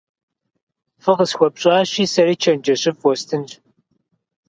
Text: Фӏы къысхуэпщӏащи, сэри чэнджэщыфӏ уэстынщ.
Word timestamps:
Фӏы 1.01 1.13
къысхуэпщӏащи, 1.17 2.03
сэри 2.13 2.35
чэнджэщыфӏ 2.41 3.03
уэстынщ. 3.05 3.51